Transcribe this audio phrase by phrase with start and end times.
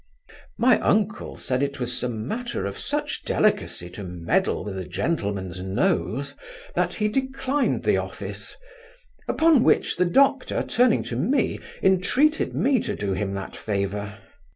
[0.57, 5.61] My uncle said it was a matter of such delicacy to meddle with a gentleman's
[5.61, 6.33] nose,
[6.73, 8.57] that he declined the office
[9.27, 14.17] upon which, the Doctor turning to me, intreated me to do him that favour.